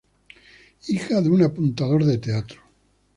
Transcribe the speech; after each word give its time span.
Hija 0.87 1.21
de 1.21 1.29
un 1.29 1.43
apuntador 1.43 2.05
de 2.05 2.17
teatro. 2.17 2.59